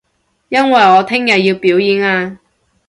[0.49, 2.39] 因為我聽日要表演啊